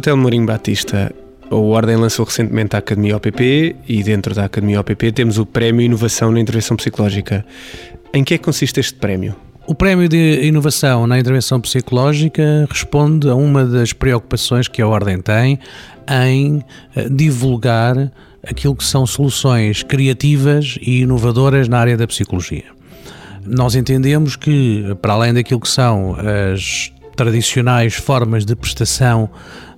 Telmo 0.00 0.22
Mourinho 0.22 0.46
Batista, 0.46 1.14
a 1.50 1.54
Ordem 1.54 1.96
lançou 1.96 2.24
recentemente 2.24 2.74
a 2.74 2.78
Academia 2.78 3.16
OPP 3.16 3.76
e 3.86 4.02
dentro 4.02 4.34
da 4.34 4.46
Academia 4.46 4.80
OPP 4.80 5.12
temos 5.12 5.38
o 5.38 5.44
Prémio 5.44 5.82
Inovação 5.82 6.30
na 6.32 6.40
Intervenção 6.40 6.76
Psicológica. 6.76 7.44
Em 8.14 8.24
que 8.24 8.34
é 8.34 8.38
que 8.38 8.44
consiste 8.44 8.80
este 8.80 8.94
prémio? 8.94 9.34
O 9.66 9.74
Prémio 9.74 10.08
de 10.08 10.40
Inovação 10.44 11.06
na 11.06 11.18
Intervenção 11.18 11.60
Psicológica 11.60 12.66
responde 12.68 13.28
a 13.28 13.34
uma 13.34 13.64
das 13.64 13.92
preocupações 13.92 14.66
que 14.66 14.82
a 14.82 14.88
Ordem 14.88 15.20
tem 15.20 15.58
em 16.08 16.64
eh, 16.96 17.08
divulgar 17.08 18.10
aquilo 18.46 18.74
que 18.74 18.84
são 18.84 19.06
soluções 19.06 19.82
criativas 19.82 20.78
e 20.80 21.02
inovadoras 21.02 21.68
na 21.68 21.78
área 21.78 21.96
da 21.96 22.06
psicologia. 22.06 22.64
Nós 23.46 23.74
entendemos 23.74 24.36
que, 24.36 24.96
para 25.00 25.12
além 25.12 25.34
daquilo 25.34 25.60
que 25.60 25.68
são 25.68 26.16
as 26.54 26.92
tradicionais 27.16 27.94
formas 27.94 28.44
de 28.44 28.54
prestação 28.54 29.30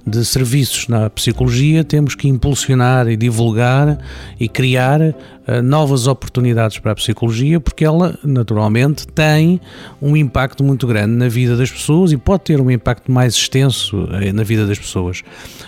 de 0.06 0.22
serviços 0.24 0.86
na 0.86 1.08
psicologia, 1.08 1.82
temos 1.82 2.14
que 2.14 2.28
impulsionar 2.28 3.08
e 3.08 3.16
divulgar 3.16 3.98
e 4.38 4.48
criar 4.48 5.00
uh, 5.00 5.14
novas 5.62 6.06
oportunidades 6.06 6.78
para 6.78 6.92
a 6.92 6.94
psicologia, 6.94 7.58
porque 7.58 7.84
ela, 7.84 8.18
naturalmente, 8.22 9.06
tem 9.06 9.58
um 10.02 10.14
impacto 10.14 10.62
muito 10.62 10.86
grande 10.86 11.14
na 11.14 11.28
vida 11.28 11.56
das 11.56 11.70
pessoas 11.70 12.12
e 12.12 12.18
pode 12.18 12.44
ter 12.44 12.60
um 12.60 12.70
impacto 12.70 13.10
mais 13.10 13.34
extenso 13.34 14.04
uh, 14.04 14.32
na 14.34 14.42
vida 14.42 14.66
das 14.66 14.78
pessoas. 14.78 15.22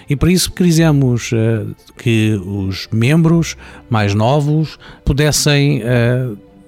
E 0.09 0.15
por 0.15 0.29
isso 0.29 0.53
quisemos 0.53 1.33
uh, 1.33 1.75
que 1.97 2.39
os 2.45 2.89
membros 2.93 3.57
mais 3.89 4.15
novos 4.15 4.79
pudessem 5.05 5.83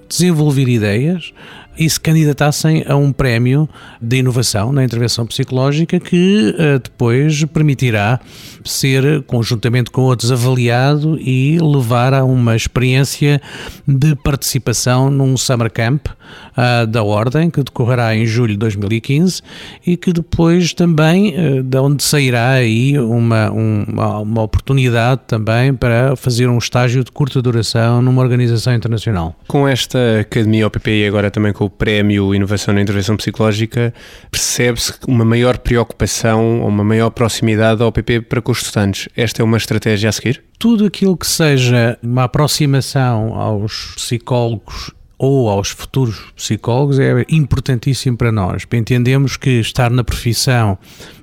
desenvolver 0.08 0.68
ideias 0.68 1.34
e 1.78 1.88
se 1.88 2.00
candidatassem 2.00 2.84
a 2.86 2.96
um 2.96 3.12
prémio 3.12 3.68
de 4.02 4.16
inovação 4.16 4.72
na 4.72 4.84
intervenção 4.84 5.24
psicológica 5.26 6.00
que 6.00 6.54
uh, 6.58 6.78
depois 6.78 7.44
permitirá 7.44 8.18
ser, 8.64 9.22
conjuntamente 9.22 9.90
com 9.90 10.02
outros, 10.02 10.32
avaliado 10.32 11.18
e 11.20 11.58
levar 11.60 12.12
a 12.12 12.24
uma 12.24 12.56
experiência 12.56 13.40
de 13.86 14.14
participação 14.16 15.10
num 15.10 15.36
summer 15.36 15.70
camp 15.70 16.08
uh, 16.08 16.86
da 16.86 17.02
Ordem, 17.02 17.48
que 17.48 17.62
decorrerá 17.62 18.14
em 18.16 18.26
julho 18.26 18.52
de 18.52 18.58
2015 18.58 19.40
e 19.86 19.96
que 19.96 20.12
depois 20.12 20.74
também, 20.74 21.34
uh, 21.38 21.62
de 21.62 21.78
onde 21.78 22.02
sairá 22.02 22.50
aí 22.50 22.98
uma, 22.98 23.50
uma, 23.50 24.18
uma 24.18 24.42
oportunidade 24.42 25.20
também 25.26 25.72
para 25.72 26.16
fazer 26.16 26.48
um 26.48 26.58
estágio 26.58 27.04
de 27.04 27.12
curta 27.12 27.40
duração 27.40 28.02
numa 28.02 28.20
organização 28.20 28.74
internacional. 28.74 29.34
Com 29.46 29.66
esta 29.68 30.20
Academia 30.20 30.66
OPP 30.66 30.90
e 30.90 31.06
agora 31.06 31.30
também 31.30 31.52
com 31.52 31.67
o 31.68 31.70
Prémio 31.70 32.34
Inovação 32.34 32.74
na 32.74 32.80
Intervenção 32.80 33.16
Psicológica, 33.16 33.94
percebe-se 34.30 34.94
uma 35.06 35.24
maior 35.24 35.58
preocupação 35.58 36.62
ou 36.62 36.68
uma 36.68 36.82
maior 36.82 37.10
proximidade 37.10 37.82
ao 37.82 37.88
OPP 37.88 38.22
para 38.22 38.40
com 38.40 38.50
os 38.50 38.62
estudantes. 38.62 39.08
Esta 39.14 39.42
é 39.42 39.44
uma 39.44 39.58
estratégia 39.58 40.08
a 40.08 40.12
seguir? 40.12 40.42
Tudo 40.58 40.86
aquilo 40.86 41.16
que 41.16 41.26
seja 41.26 41.98
uma 42.02 42.24
aproximação 42.24 43.34
aos 43.34 43.92
psicólogos 43.96 44.92
ou 45.18 45.48
aos 45.48 45.68
futuros 45.70 46.32
psicólogos 46.34 46.98
é 46.98 47.24
importantíssimo 47.28 48.16
para 48.16 48.32
nós. 48.32 48.66
Entendemos 48.72 49.36
que 49.36 49.60
estar 49.60 49.90
na 49.90 50.02
profissão 50.02 50.78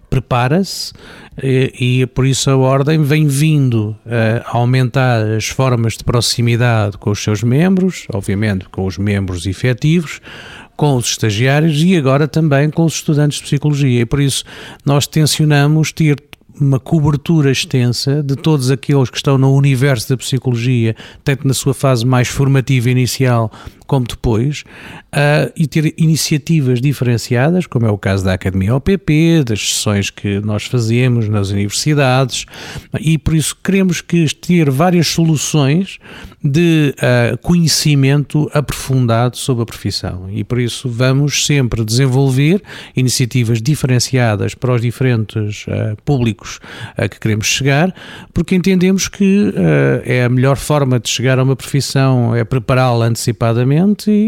prepara-se 0.09 0.93
e, 1.41 2.01
e, 2.01 2.05
por 2.07 2.25
isso 2.25 2.49
a 2.49 2.55
Ordem 2.55 3.01
vem 3.03 3.27
vindo 3.27 3.95
a 4.05 4.57
aumentar 4.57 5.21
as 5.21 5.47
formas 5.47 5.97
de 5.97 6.03
proximidade 6.03 6.97
com 6.97 7.11
os 7.11 7.21
seus 7.21 7.43
membros, 7.43 8.05
obviamente 8.13 8.69
com 8.69 8.85
os 8.85 8.97
membros 8.97 9.45
efetivos, 9.45 10.21
com 10.77 10.95
os 10.95 11.05
estagiários 11.05 11.81
e 11.81 11.95
agora 11.97 12.27
também 12.27 12.69
com 12.69 12.85
os 12.85 12.95
estudantes 12.95 13.39
de 13.39 13.45
psicologia. 13.45 14.01
E 14.01 14.05
por 14.05 14.21
isso 14.21 14.43
nós 14.85 15.07
tencionamos 15.07 15.91
ter 15.91 16.21
uma 16.59 16.79
cobertura 16.79 17.51
extensa 17.51 18.23
de 18.23 18.35
todos 18.35 18.71
aqueles 18.71 19.09
que 19.09 19.17
estão 19.17 19.37
no 19.37 19.53
universo 19.53 20.09
da 20.09 20.17
psicologia, 20.17 20.95
tanto 21.23 21.47
na 21.47 21.53
sua 21.53 21.73
fase 21.73 22.05
mais 22.05 22.27
formativa 22.27 22.89
inicial 22.89 23.51
como 23.85 24.05
depois, 24.07 24.63
uh, 25.13 25.51
e 25.55 25.67
ter 25.67 25.93
iniciativas 25.97 26.81
diferenciadas, 26.81 27.67
como 27.67 27.85
é 27.85 27.91
o 27.91 27.97
caso 27.97 28.25
da 28.25 28.33
Academia 28.33 28.75
OPP, 28.75 29.43
das 29.45 29.73
sessões 29.73 30.09
que 30.09 30.39
nós 30.39 30.65
fazemos 30.65 31.29
nas 31.29 31.49
universidades, 31.49 32.45
e 32.99 33.17
por 33.17 33.35
isso 33.35 33.55
queremos 33.63 34.01
que 34.01 34.25
ter 34.33 34.69
várias 34.69 35.07
soluções 35.07 35.99
de 36.43 36.93
uh, 36.97 37.37
conhecimento 37.39 38.49
aprofundado 38.53 39.37
sobre 39.37 39.63
a 39.63 39.65
profissão. 39.65 40.29
E 40.31 40.43
por 40.43 40.59
isso 40.59 40.87
vamos 40.89 41.45
sempre 41.45 41.83
desenvolver 41.83 42.61
iniciativas 42.95 43.61
diferenciadas 43.61 44.53
para 44.53 44.73
os 44.73 44.81
diferentes 44.81 45.65
uh, 45.67 45.95
públicos 46.03 46.59
a 46.97 47.07
que 47.07 47.19
queremos 47.19 47.47
chegar, 47.47 47.93
porque 48.33 48.55
entendemos 48.55 49.07
que 49.07 49.53
é 50.03 50.23
a 50.23 50.29
melhor 50.29 50.57
forma 50.57 50.99
de 50.99 51.09
chegar 51.09 51.39
a 51.39 51.43
uma 51.43 51.55
profissão 51.55 52.35
é 52.35 52.43
prepará-la 52.43 53.05
antecipadamente 53.05 53.74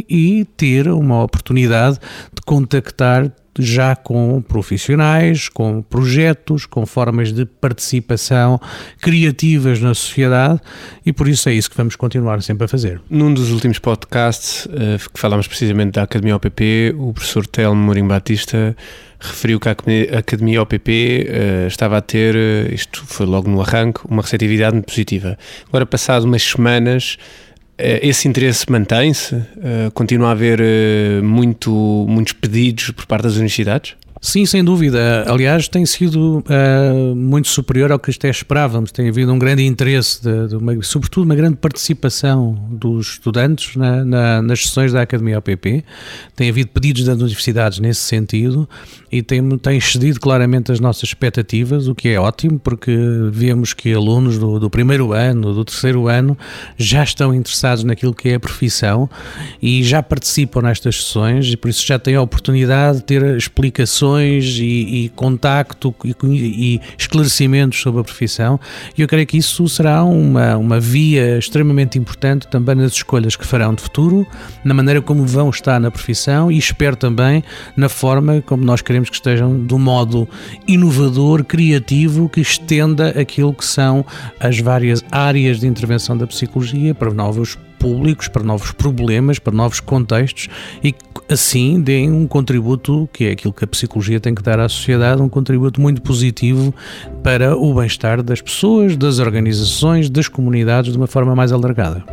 e 0.09 0.45
ter 0.57 0.87
uma 0.87 1.23
oportunidade 1.23 1.99
de 2.33 2.41
contactar 2.45 3.31
já 3.59 3.95
com 3.95 4.41
profissionais, 4.41 5.49
com 5.49 5.81
projetos, 5.81 6.65
com 6.65 6.85
formas 6.85 7.31
de 7.31 7.45
participação 7.45 8.59
criativas 9.01 9.79
na 9.79 9.93
sociedade 9.93 10.59
e 11.05 11.11
por 11.11 11.27
isso 11.27 11.49
é 11.49 11.53
isso 11.53 11.69
que 11.69 11.77
vamos 11.77 11.95
continuar 11.95 12.41
sempre 12.41 12.65
a 12.65 12.67
fazer. 12.67 13.01
Num 13.09 13.33
dos 13.33 13.51
últimos 13.51 13.79
podcasts 13.79 14.65
uh, 14.65 15.11
que 15.11 15.19
falámos 15.19 15.47
precisamente 15.47 15.93
da 15.93 16.03
Academia 16.03 16.35
OPP, 16.35 16.95
o 16.97 17.13
professor 17.13 17.47
Telmo 17.47 17.81
Mourinho 17.81 18.07
Batista 18.07 18.75
referiu 19.19 19.59
que 19.59 19.67
a 19.67 19.71
Academia 19.71 20.61
OPP 20.61 21.27
eh, 21.27 21.65
estava 21.67 21.97
a 21.97 22.01
ter, 22.01 22.35
uh, 22.35 22.73
isto 22.73 23.03
foi 23.05 23.25
logo 23.25 23.49
no 23.49 23.61
arranque, 23.61 24.01
uma 24.07 24.21
receptividade 24.21 24.73
muito 24.75 24.85
positiva. 24.85 25.37
Agora, 25.67 25.85
passado 25.85 26.25
umas 26.25 26.43
semanas, 26.43 27.17
eh, 27.19 27.46
esse 27.77 28.27
interesse 28.27 28.71
mantém-se? 28.71 29.35
Eh, 29.35 29.91
continua 29.93 30.29
a 30.29 30.31
haver 30.31 30.59
eh, 30.59 31.21
muito, 31.21 31.71
muitos 32.07 32.33
pedidos 32.33 32.91
por 32.91 33.05
parte 33.05 33.23
das 33.23 33.33
universidades? 33.33 33.95
Sim, 34.21 34.45
sem 34.45 34.63
dúvida. 34.63 35.25
Aliás, 35.27 35.67
tem 35.67 35.85
sido 35.85 36.39
uh, 36.39 37.15
muito 37.15 37.47
superior 37.47 37.91
ao 37.91 37.99
que 37.99 38.09
até 38.09 38.29
esperávamos. 38.29 38.91
Tem 38.91 39.07
havido 39.07 39.31
um 39.31 39.37
grande 39.37 39.63
interesse, 39.63 40.21
de, 40.21 40.47
de 40.47 40.55
uma, 40.55 40.81
sobretudo 40.81 41.25
uma 41.25 41.35
grande 41.35 41.57
participação 41.57 42.53
dos 42.69 43.11
estudantes 43.13 43.75
na, 43.75 44.03
na, 44.03 44.41
nas 44.41 44.63
sessões 44.63 44.91
da 44.91 45.01
Academia 45.01 45.37
OPP. 45.37 45.83
Tem 46.35 46.49
havido 46.49 46.69
pedidos 46.69 47.05
das 47.05 47.17
universidades 47.17 47.79
nesse 47.79 48.01
sentido 48.01 48.67
e 49.11 49.21
tem, 49.21 49.57
tem 49.57 49.77
excedido 49.77 50.19
claramente 50.19 50.71
as 50.71 50.79
nossas 50.79 51.03
expectativas, 51.03 51.87
o 51.87 51.93
que 51.93 52.09
é 52.09 52.19
ótimo, 52.19 52.59
porque 52.59 52.95
vemos 53.31 53.73
que 53.73 53.93
alunos 53.93 54.39
do, 54.39 54.59
do 54.59 54.69
primeiro 54.69 55.13
ano, 55.13 55.53
do 55.53 55.63
terceiro 55.63 56.07
ano, 56.07 56.37
já 56.75 57.03
estão 57.03 57.33
interessados 57.33 57.83
naquilo 57.83 58.13
que 58.13 58.29
é 58.29 58.35
a 58.35 58.39
profissão 58.39 59.09
e 59.61 59.83
já 59.83 60.01
participam 60.01 60.61
nestas 60.63 61.03
sessões 61.03 61.47
e 61.47 61.57
por 61.57 61.69
isso 61.69 61.85
já 61.85 61.99
têm 61.99 62.15
a 62.15 62.21
oportunidade 62.21 62.97
de 62.97 63.03
ter 63.03 63.37
explicações 63.37 64.06
e, 64.59 65.05
e 65.05 65.09
contacto 65.09 65.93
e, 66.03 66.15
e, 66.23 66.81
esclarecimentos 66.97 67.79
sobre 67.81 68.01
a 68.01 68.03
profissão, 68.03 68.59
e 68.97 69.01
eu 69.01 69.07
creio 69.07 69.25
que 69.27 69.37
isso 69.37 69.67
será 69.67 70.03
uma, 70.03 70.57
uma 70.57 70.79
via 70.79 71.37
extremamente 71.37 71.97
importante 71.97 72.47
também 72.47 72.75
nas 72.75 72.93
escolhas 72.93 73.35
que 73.35 73.45
farão 73.45 73.73
de 73.73 73.81
futuro, 73.81 74.25
na 74.63 74.73
maneira 74.73 75.01
como 75.01 75.25
vão 75.25 75.49
estar 75.49 75.79
na 75.79 75.91
profissão 75.91 76.51
e 76.51 76.57
espero 76.57 76.95
também 76.95 77.43
na 77.75 77.89
forma 77.89 78.41
como 78.45 78.63
nós 78.63 78.81
queremos 78.81 79.09
que 79.09 79.15
estejam 79.15 79.57
do 79.57 79.77
modo 79.77 80.27
inovador, 80.67 81.43
criativo, 81.43 82.29
que 82.29 82.41
estenda 82.41 83.09
aquilo 83.09 83.53
que 83.53 83.65
são 83.65 84.05
as 84.39 84.59
várias 84.59 85.03
áreas 85.11 85.59
de 85.59 85.67
intervenção 85.67 86.17
da 86.17 86.27
psicologia 86.27 86.93
para 86.93 87.13
novos 87.13 87.57
públicos, 87.79 88.27
para 88.27 88.43
novos 88.43 88.71
problemas, 88.71 89.39
para 89.39 89.53
novos 89.53 89.79
contextos 89.79 90.49
e 90.83 90.93
assim 91.29 91.81
deem 91.81 92.11
um 92.11 92.27
contributo 92.27 93.09
que 93.11 93.25
é 93.25 93.31
aquilo 93.31 93.53
que 93.53 93.63
a 93.63 93.67
psicologia 93.67 94.19
tem 94.19 94.33
que 94.33 94.41
dar 94.41 94.59
à 94.59 94.69
sociedade, 94.69 95.21
um 95.21 95.29
contributo 95.29 95.79
muito 95.81 96.01
positivo 96.01 96.73
para 97.23 97.55
o 97.55 97.73
bem-estar 97.73 98.21
das 98.21 98.41
pessoas, 98.41 98.95
das 98.95 99.19
organizações, 99.19 100.09
das 100.09 100.27
comunidades 100.27 100.91
de 100.91 100.97
uma 100.97 101.07
forma 101.07 101.35
mais 101.35 101.51
alargada. 101.51 102.03